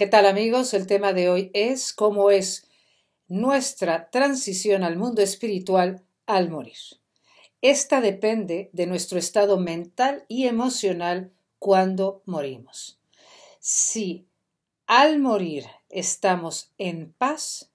[0.00, 0.72] ¿Qué tal amigos?
[0.72, 2.66] El tema de hoy es cómo es
[3.28, 6.78] nuestra transición al mundo espiritual al morir.
[7.60, 12.98] Esta depende de nuestro estado mental y emocional cuando morimos.
[13.58, 14.26] Si
[14.86, 17.70] al morir estamos en paz,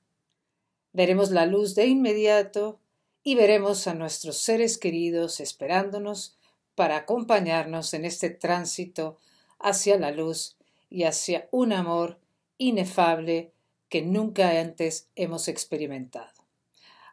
[0.93, 2.79] veremos la luz de inmediato
[3.21, 6.39] y veremos a nuestros seres queridos esperándonos
[6.73, 9.19] para acompañarnos en este tránsito
[9.59, 10.54] hacia la luz
[10.89, 12.19] y hacia un amor
[12.57, 13.51] inefable
[13.89, 16.33] que nunca antes hemos experimentado.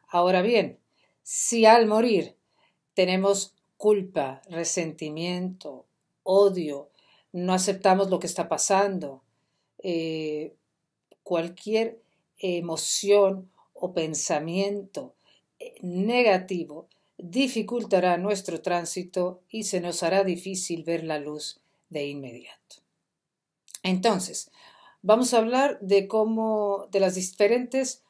[0.08, 0.78] Ahora bien,
[1.22, 2.36] si al morir
[2.94, 5.86] tenemos culpa, resentimiento,
[6.22, 6.90] odio,
[7.32, 9.22] no aceptamos lo que está pasando,
[9.82, 10.54] eh,
[11.22, 12.00] cualquier
[12.38, 15.14] emoción o pensamiento
[15.58, 22.76] eh, negativo dificultará nuestro tránsito y se nos hará difícil ver la luz de inmediato.
[23.82, 24.50] Entonces,
[25.02, 28.02] vamos a hablar de cómo, de las diferentes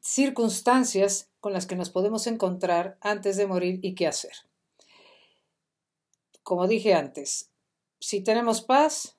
[0.00, 4.32] circunstancias con las que nos podemos encontrar antes de morir y qué hacer.
[6.42, 7.50] Como dije antes,
[8.00, 9.16] si tenemos paz,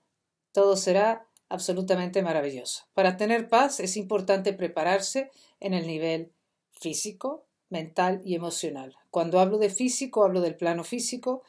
[0.52, 2.86] todo será absolutamente maravilloso.
[2.94, 6.32] Para tener paz es importante prepararse en el nivel
[6.72, 8.96] físico, mental y emocional.
[9.12, 11.44] Cuando hablo de físico, hablo del plano físico,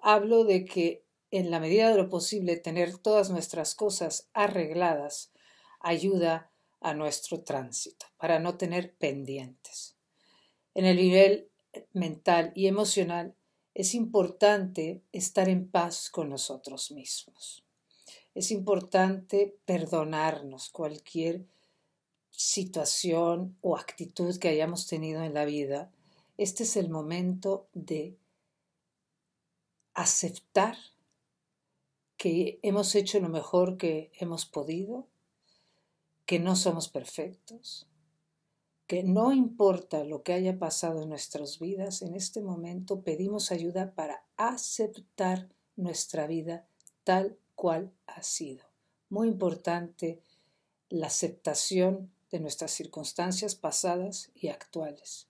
[0.00, 5.32] hablo de que en la medida de lo posible, tener todas nuestras cosas arregladas
[5.80, 9.96] ayuda a nuestro tránsito, para no tener pendientes.
[10.74, 11.48] En el nivel
[11.92, 13.34] mental y emocional
[13.74, 17.64] es importante estar en paz con nosotros mismos.
[18.34, 21.44] Es importante perdonarnos cualquier
[22.30, 25.90] situación o actitud que hayamos tenido en la vida.
[26.36, 28.16] Este es el momento de
[29.94, 30.76] aceptar
[32.26, 35.06] que hemos hecho lo mejor que hemos podido,
[36.24, 37.86] que no somos perfectos,
[38.88, 43.94] que no importa lo que haya pasado en nuestras vidas, en este momento pedimos ayuda
[43.94, 46.66] para aceptar nuestra vida
[47.04, 48.64] tal cual ha sido.
[49.08, 50.20] Muy importante
[50.88, 55.28] la aceptación de nuestras circunstancias pasadas y actuales.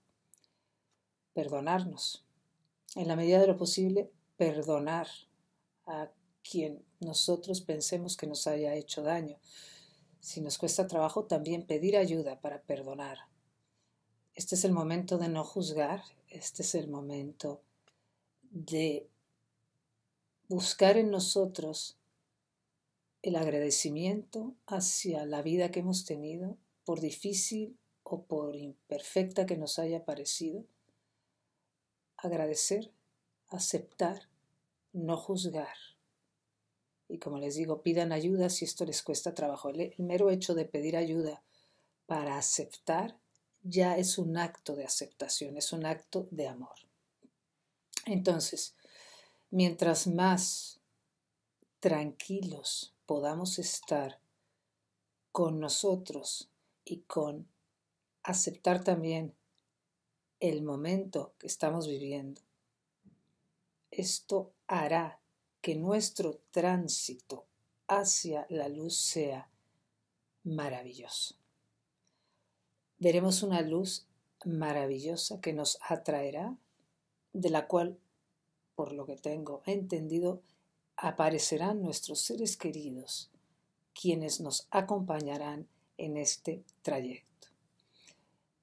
[1.34, 2.24] Perdonarnos.
[2.94, 5.08] En la medida de lo posible, perdonar
[5.84, 6.08] a
[6.50, 9.38] quien nosotros pensemos que nos haya hecho daño.
[10.20, 13.18] Si nos cuesta trabajo, también pedir ayuda para perdonar.
[14.34, 17.62] Este es el momento de no juzgar, este es el momento
[18.50, 19.08] de
[20.48, 21.96] buscar en nosotros
[23.22, 29.78] el agradecimiento hacia la vida que hemos tenido, por difícil o por imperfecta que nos
[29.78, 30.64] haya parecido.
[32.16, 32.92] Agradecer,
[33.48, 34.28] aceptar,
[34.92, 35.95] no juzgar.
[37.08, 39.68] Y como les digo, pidan ayuda si esto les cuesta trabajo.
[39.70, 41.42] El, mero hecho de pedir ayuda
[42.06, 43.18] para aceptar
[43.62, 46.74] ya es un acto de aceptación, es un acto de amor.
[48.06, 48.74] Entonces,
[49.50, 50.80] mientras más
[51.80, 54.20] tranquilos podamos estar
[55.32, 56.48] con nosotros
[56.84, 57.48] y con
[58.22, 59.34] aceptar también
[60.40, 62.40] el momento que estamos viviendo,
[63.90, 65.20] esto hará
[65.66, 67.44] que nuestro tránsito
[67.88, 69.50] hacia la luz sea
[70.44, 71.34] maravilloso.
[73.00, 74.06] Veremos una luz
[74.44, 76.56] maravillosa que nos atraerá,
[77.32, 77.98] de la cual,
[78.76, 80.40] por lo que tengo entendido,
[80.96, 83.32] aparecerán nuestros seres queridos,
[83.92, 85.66] quienes nos acompañarán
[85.98, 87.48] en este trayecto.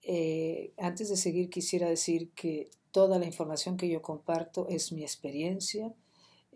[0.04, 5.02] Eh, antes de seguir, quisiera decir que toda la información que yo comparto es mi
[5.02, 5.94] experiencia,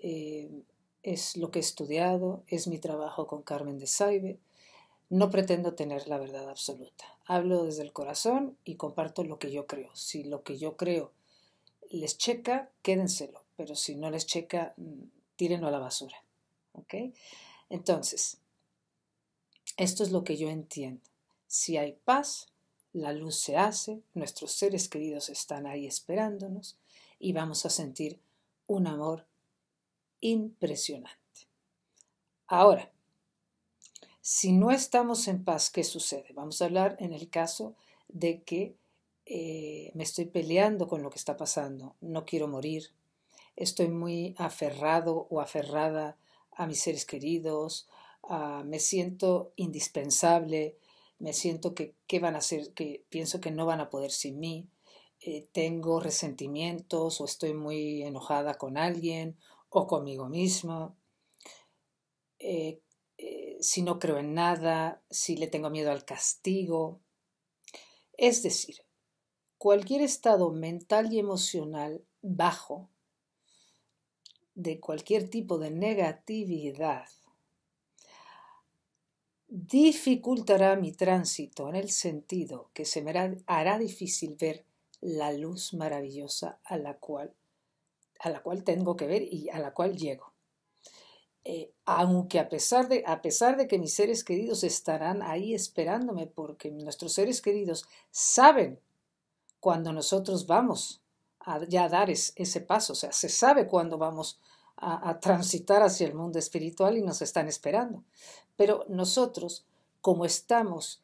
[0.02, 0.63] eh,
[1.03, 4.40] es lo que he estudiado, es mi trabajo con Carmen de Saibe.
[5.09, 7.06] No pretendo tener la verdad absoluta.
[7.25, 9.96] Hablo desde el corazón y comparto lo que yo creo.
[9.96, 11.13] Si lo que yo creo
[11.90, 15.03] les checa, quédenselo, pero si no les checa, mm,
[15.38, 16.18] tírenlo a la basura.
[16.74, 16.94] ¿Ok?
[17.69, 18.40] Entonces,
[19.78, 21.02] esto es lo que yo entiendo.
[21.47, 22.47] Si hay paz,
[22.94, 26.78] la luz se hace, nuestros seres queridos están ahí esperándonos
[27.20, 28.20] y vamos a sentir
[28.67, 29.26] un amor
[30.22, 31.17] impresionante.
[32.47, 32.91] Ahora,
[34.22, 36.34] si no estamos en paz, ¿qué sucede?
[36.34, 37.75] Vamos a hablar en el caso
[38.08, 38.75] de que
[39.25, 42.91] eh, me estoy peleando con lo que está pasando, no quiero morir,
[43.55, 46.17] estoy muy aferrado o aferrada
[46.52, 47.87] a mis seres queridos,
[48.66, 50.78] me siento indispensable,
[51.20, 54.67] me siento que van a hacer, que pienso que no van a poder sin mí,
[55.20, 59.35] eh, tengo resentimientos o estoy muy enojada con alguien
[59.69, 60.97] o conmigo mismo.
[62.40, 62.81] Eh,
[63.17, 67.02] eh, si no creo en nada, si le tengo miedo al castigo.
[68.14, 68.78] Es decir,
[69.58, 72.90] cualquier estado mental y emocional bajo
[74.55, 77.08] de cualquier tipo de negatividad
[79.47, 83.11] dificultará mi tránsito en el sentido que se me
[83.46, 84.66] hará, difícil ver
[84.99, 87.34] la luz maravillosa a la cual
[88.19, 90.34] a la cual tengo que ver y a la cual llego.
[91.43, 96.28] Eh, aunque a pesar, de, a pesar de que mis seres queridos estarán ahí esperándome,
[96.28, 98.81] porque nuestros seres queridos saben
[99.59, 101.02] cuando nosotros vamos
[101.40, 104.41] a ya dar ese paso, o sea, se sabe cuándo vamos
[104.79, 108.03] a transitar hacia el mundo espiritual y nos están esperando.
[108.58, 109.66] Pero nosotros,
[110.02, 111.02] como estamos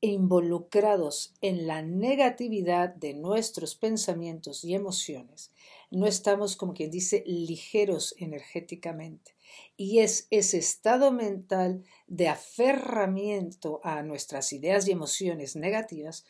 [0.00, 5.50] involucrados en la negatividad de nuestros pensamientos y emociones,
[5.90, 9.34] no estamos, como quien dice, ligeros energéticamente.
[9.76, 16.24] Y es ese estado mental de aferramiento a nuestras ideas y emociones negativas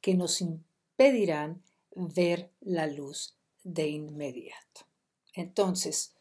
[0.00, 1.62] que nos impedirán
[1.94, 4.86] ver la luz de inmediato.
[5.32, 6.14] Entonces,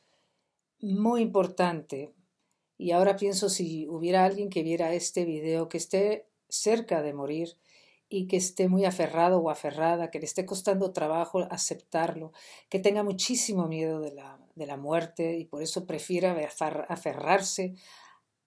[0.79, 2.13] muy importante,
[2.77, 7.57] y ahora pienso si hubiera alguien que viera este video que esté cerca de morir
[8.15, 12.31] y que esté muy aferrado o aferrada, que le esté costando trabajo aceptarlo,
[12.69, 16.33] que tenga muchísimo miedo de la, de la muerte y por eso prefiera
[16.87, 17.75] aferrarse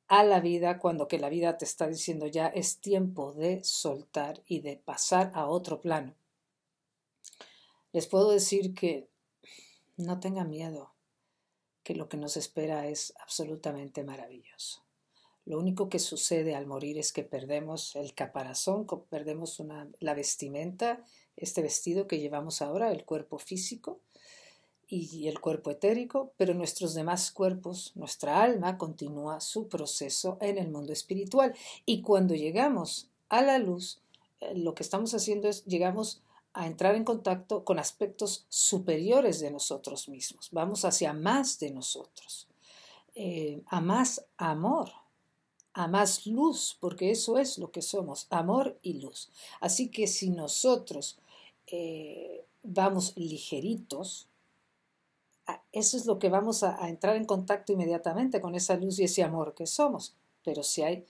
[0.07, 4.43] a la vida cuando que la vida te está diciendo ya es tiempo de soltar
[4.47, 6.15] y de pasar a otro plano.
[7.93, 9.11] Les puedo decir que
[9.99, 10.95] no tengan miedo,
[11.83, 14.88] que lo que nos espera es absolutamente maravilloso.
[15.49, 19.63] Lo único que sucede al morir es que perdemos el caparazón, perdemos
[19.99, 21.03] la vestimenta,
[21.39, 23.99] este vestido que llevamos ahora, el cuerpo físico
[24.89, 30.69] y el cuerpo etérico, pero nuestros demás cuerpos, nuestra alma continúa su proceso en el
[30.69, 31.55] mundo espiritual.
[31.87, 34.03] Y cuando llegamos a la luz,
[34.41, 36.21] eh, lo que estamos haciendo es llegamos
[36.53, 40.51] a entrar en contacto con aspectos superiores de nosotros mismos.
[40.53, 42.49] Vamos hacia más de nosotros,
[43.15, 44.91] eh, a más amor,
[45.73, 49.31] a más luz, porque eso es lo que somos, amor y luz.
[49.61, 51.19] Así que si nosotros
[51.67, 54.29] eh, vamos ligeritos,
[55.73, 59.05] eso es lo que vamos a, a, entrar en contacto inmediatamente con esa luz y
[59.05, 60.15] ese amor que somos.
[60.45, 61.07] Pero si hay,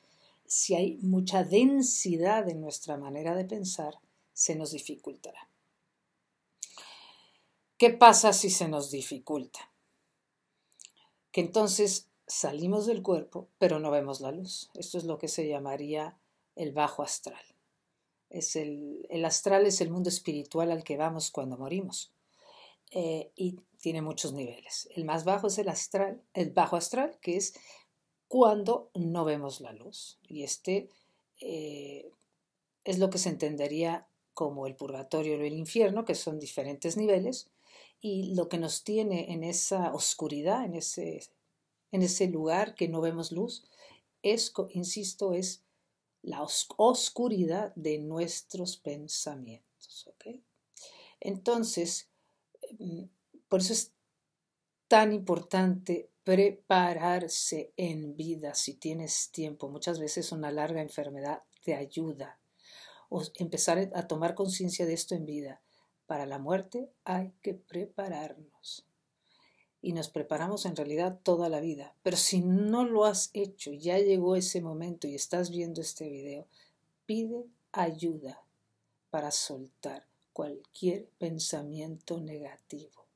[0.47, 3.99] si hay mucha densidad en nuestra manera de pensar,
[4.33, 5.49] se nos dificultará.
[7.79, 9.71] ¿Qué pasa si se nos dificulta?
[11.31, 14.71] Que entonces salimos del cuerpo, pero no vemos la luz.
[14.75, 16.17] Esto es lo que se llamaría
[16.55, 17.43] el bajo astral.
[18.31, 22.13] Es el, el astral es el mundo espiritual al que vamos cuando morimos.
[22.91, 24.89] Eh, y tiene muchos niveles.
[24.95, 27.55] El más bajo es el astral, el bajo astral, que es
[28.29, 30.19] cuando no vemos la luz.
[30.23, 30.89] Y este
[31.41, 32.11] eh,
[32.85, 37.51] es lo que se entendería como el purgatorio o el infierno, que son diferentes niveles,
[38.01, 41.29] y lo que nos tiene en esa oscuridad, en ese
[41.93, 43.65] en ese lugar que no vemos luz,
[44.23, 45.63] es, insisto, es
[46.23, 50.11] la oscuridad de nuestros pensamientos.
[51.21, 52.09] Entonces,
[52.79, 53.05] mm,
[53.49, 53.93] por eso es
[54.89, 59.69] tan importante prepararse en vida si tienes tiempo.
[59.69, 62.39] Muchas veces una larga enfermedad te ayuda.
[63.09, 65.63] O empezar a tomar conciencia de esto en vida.
[66.07, 68.88] Para la muerte hay que prepararnos
[69.81, 71.95] y nos preparamos en realidad toda la vida.
[72.03, 76.47] Pero si no lo has hecho, ya llegó ese momento y estás viendo este video,
[77.07, 78.43] pide ayuda
[79.11, 83.07] para soltar cualquier pensamiento negativo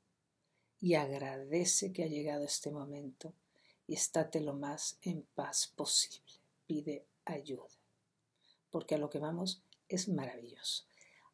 [0.80, 3.32] y agradece que ha llegado este momento
[3.86, 6.32] y estate lo más en paz posible.
[6.66, 7.68] Pide ayuda,
[8.70, 10.84] porque a lo que vamos es maravilloso.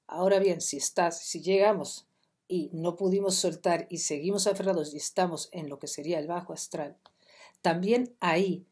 [0.07, 2.08] Ahora bien, si estás, si llegamos
[2.49, 6.53] y no pudimos soltar y seguimos aferrados y estamos en lo que sería el bajo
[6.53, 6.97] astral,
[7.61, 8.67] también ahí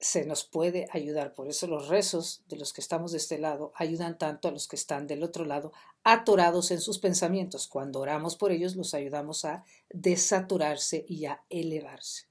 [0.00, 1.34] se nos puede ayudar.
[1.34, 4.68] Por eso los rezos de los que estamos de este lado ayudan tanto a los
[4.68, 7.68] que están del otro lado, atorados en sus pensamientos.
[7.68, 12.26] Cuando oramos por ellos, los ayudamos a desaturarse y a elevarse.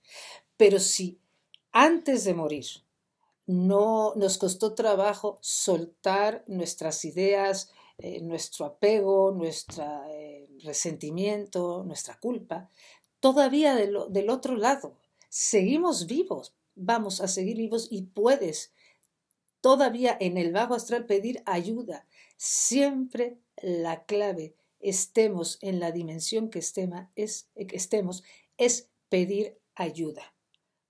[0.55, 1.19] Pero si
[1.71, 2.65] antes de morir
[3.45, 12.69] no nos costó trabajo soltar nuestras ideas, eh, nuestro apego, nuestro eh, resentimiento, nuestra culpa,
[13.19, 14.97] todavía del otro lado,
[15.29, 18.73] seguimos vivos, vamos a seguir vivos y puedes
[19.61, 22.05] todavía en el bajo astral pedir ayuda.
[22.35, 28.23] Siempre la clave, estemos en la dimensión que, estemos,
[28.57, 30.35] es pedir ayuda.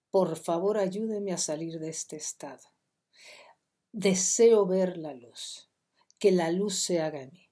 [0.10, 2.67] por favor ayúdeme a salir de este estado.
[3.91, 5.69] Deseo ver la luz,
[6.24, 7.50] que la luz se haga en mí.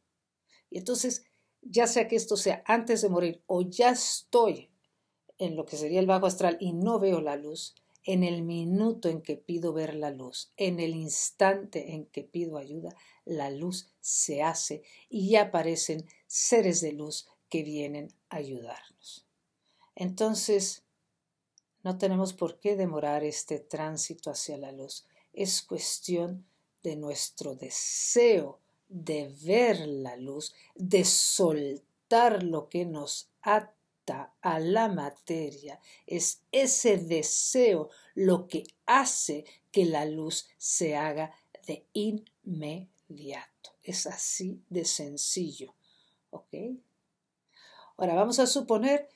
[0.70, 1.26] Y entonces,
[1.62, 4.70] ya sea que esto sea antes de morir o ya estoy
[5.38, 7.76] en lo que sería el bajo astral y no veo la luz,
[8.06, 12.58] en el minuto en que pido ver la luz, en el instante en que pido
[12.58, 19.28] ayuda, la luz se hace y ya aparecen seres de luz que vienen a ayudarnos.
[19.96, 20.86] Entonces,
[21.84, 25.06] no tenemos por qué demorar este tránsito hacia la luz.
[25.34, 26.46] Es cuestión
[26.84, 28.61] de nuestro deseo
[28.92, 35.80] de ver la luz, de soltar lo que nos ata a la materia.
[36.06, 41.34] Es ese deseo lo que hace que la luz se haga
[41.66, 43.72] de inmediato.
[43.82, 45.74] Es así de sencillo.
[46.30, 46.54] ¿Ok?
[47.98, 49.08] Ahora vamos a suponer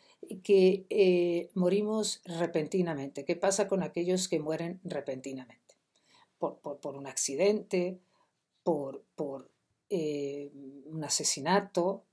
[0.43, 3.25] que eh, morimos repentinamente.
[3.25, 5.75] ¿Qué pasa con aquellos que mueren repentinamente?
[6.37, 7.99] Por, un accidente,
[8.63, 9.03] por,
[9.97, 10.51] eh,
[10.85, 12.03] un asesinato,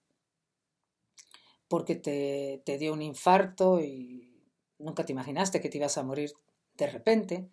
[1.66, 4.40] porque te, te, dio un infarto y
[4.78, 6.32] nunca te imaginaste que te ibas a morir
[6.74, 7.48] de repente.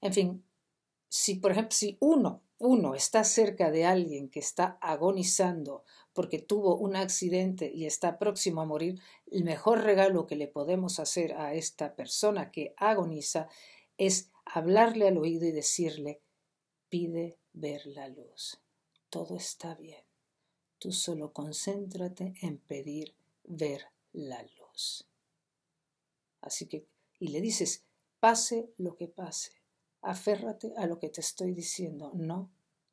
[0.00, 0.44] En fin,
[1.08, 6.76] si por ejemplo, si uno, uno está cerca de alguien que está agonizando porque tuvo
[6.76, 11.54] un accidente y está próximo a morir, el mejor regalo que le podemos hacer a
[11.54, 13.48] esta persona que agoniza
[13.96, 16.20] es hablarle al oído y decirle,
[16.88, 18.61] pide ver la luz.
[19.12, 20.02] Todo está bien.
[20.78, 23.14] Tú solo concéntrate en pedir
[23.44, 23.82] ver
[24.14, 25.06] la luz.
[26.40, 26.86] Así que,
[27.18, 27.84] y le dices,
[28.20, 29.52] pase lo que pase,
[30.00, 32.50] aférrate a lo que te estoy diciendo, no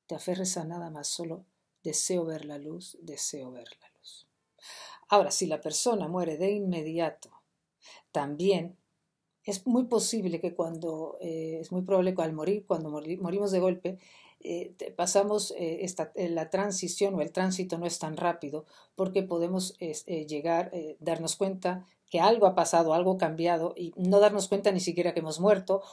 [0.08, 1.46] te aferres a nada más, solo
[1.84, 4.28] deseo ver la luz, deseo ver la luz.
[5.08, 7.32] Ahora, si la persona muere de inmediato,
[8.12, 8.78] también
[9.46, 13.60] es muy posible que cuando, eh, es muy probable que al morir, cuando morimos de
[13.62, 14.00] golpe,
[14.42, 18.66] eh, pasamos eh, esta, la transición o el tránsito no es tan rápido
[18.96, 24.72] porque podemos llegar, darnos cuenta que algo ha pasado, algo cambiado y no darnos cuenta
[24.72, 25.84] ni siquiera que hemos muerto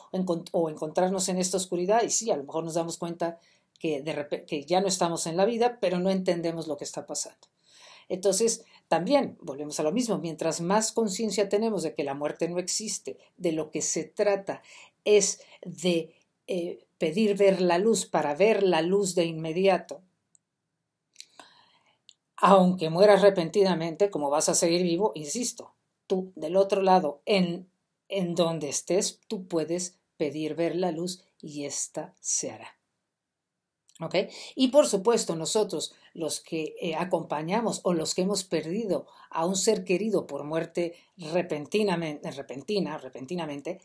[0.53, 3.38] o, encontrarnos en esta oscuridad y sí, a lo mejor nos damos cuenta
[3.79, 4.03] que,
[4.67, 7.49] ya no estamos en la vida, pero no entendemos lo que está pasando.
[8.09, 12.59] Entonces, también volvemos a lo mismo, mientras más conciencia tenemos de que la muerte no
[12.59, 14.62] existe, de lo que se trata
[15.05, 16.15] es de
[16.47, 20.03] eh, pedir ver la luz para ver la luz de inmediato,
[22.37, 25.75] aunque mueras repentinamente, como vas a seguir vivo, insisto,
[26.07, 27.71] tú del otro lado, en,
[28.09, 32.76] en donde estés, tú puedes pedir ver la luz y ésta se hará.
[34.55, 39.57] Y por supuesto, nosotros, los que eh, acompañamos o los que hemos perdido a un
[39.57, 43.81] ser querido por muerte repentinamente, repentina, repentinamente,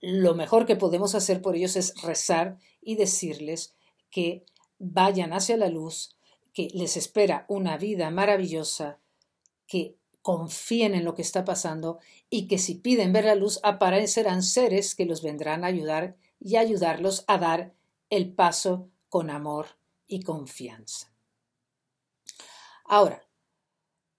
[0.00, 3.74] lo mejor que podemos hacer por ellos es rezar y decirles
[4.10, 4.44] que
[4.78, 6.16] vayan hacia la luz,
[6.52, 8.98] que les espera una vida maravillosa,
[9.66, 11.98] que confíen en lo que está pasando
[12.30, 16.56] y que si piden ver la luz aparecerán seres que los vendrán a ayudar y
[16.56, 17.74] ayudarlos a dar
[18.10, 19.66] el paso con amor
[20.06, 21.12] y confianza.
[22.84, 23.26] Ahora,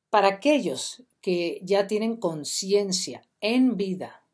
[0.09, 4.26] para aquellos que ya tienen conciencia en vida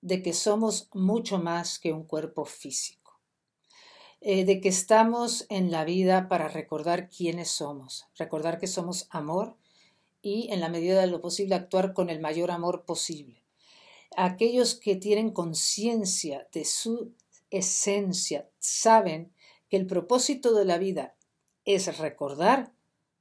[0.00, 3.20] de que somos mucho más que un cuerpo físico,
[4.20, 9.56] eh, de que estamos en la vida para recordar quiénes somos, recordar que somos amor
[10.22, 13.42] y en la medida de lo posible actuar con el mayor amor posible.
[14.16, 17.12] Aquellos que tienen conciencia de su
[17.50, 19.32] esencia saben
[19.68, 21.14] que el propósito de la vida
[21.64, 22.72] es recordar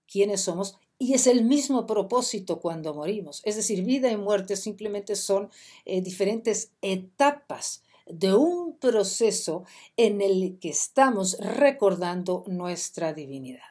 [0.08, 3.41] quiénes somos y es el mismo propósito cuando morimos.
[3.46, 5.50] Es decir, vida y muerte simplemente son
[5.86, 9.63] eh, diferentes etapas de un proceso
[9.96, 13.62] en el que estamos recordando nuestra divinidad.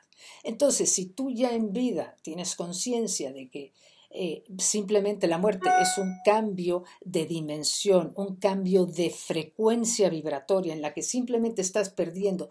[0.42, 3.72] Entonces, si tú ya en vida tienes conciencia de que
[4.10, 10.80] eh, simplemente la muerte es un cambio de dimensión, un cambio de frecuencia vibratoria en
[10.80, 12.48] la que simplemente estás perdiendo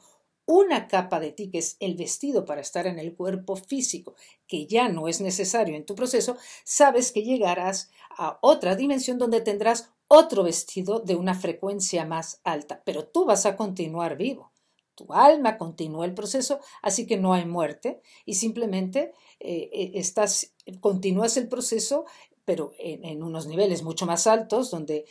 [0.48, 4.16] una capa de ti, que es el vestido para estar en el cuerpo físico,
[4.48, 9.42] que ya no es necesario en tu proceso, sabes que llegarás a otra dimensión donde
[9.42, 14.52] tendrás otro vestido de una frecuencia más alta, pero tú vas a continuar vivo.
[14.96, 20.56] Tu alma continúa el proceso, así que no hay muerte y simplemente eh, eh, estás,
[20.80, 22.06] continúas el proceso,
[22.46, 25.06] pero en, en unos niveles mucho más altos, donde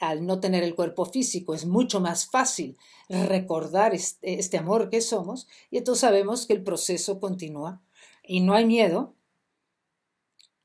[0.00, 2.76] al no tener el cuerpo físico es mucho más fácil
[3.08, 7.82] recordar este, amor que somos y entonces sabemos que el proceso continúa
[8.24, 9.14] y no hay miedo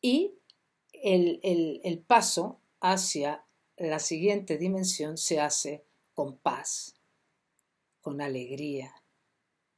[0.01, 0.36] y
[0.94, 3.46] el, paso hacia
[3.77, 6.96] la siguiente dimensión se hace con paz,
[8.01, 8.96] con alegría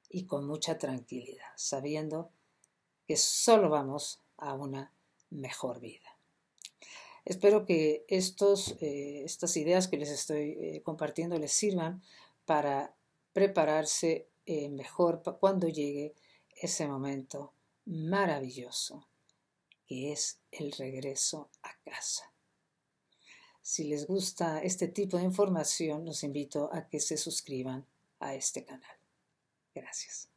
[0.10, 2.30] y con mucha tranquilidad, sabiendo
[3.08, 4.94] que solo vamos a una
[5.30, 6.17] mejor vida.
[7.28, 12.02] Espero que estos, eh, estas ideas que les estoy eh, compartiendo les sirvan
[12.46, 12.96] para
[13.34, 16.16] prepararse eh, mejor cuando llegue
[16.56, 17.52] ese momento
[17.84, 19.10] maravilloso
[19.86, 22.32] que es el regreso a casa.
[23.62, 27.86] Si les gusta este tipo de información, los invito a que se suscriban
[28.22, 28.98] a este canal.
[29.76, 30.30] Gracias.